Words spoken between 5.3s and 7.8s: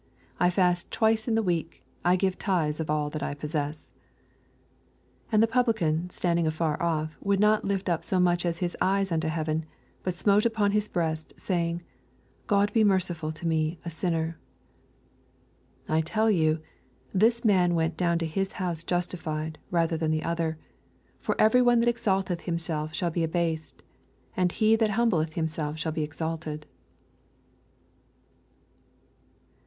And the publican, standing afar off, would not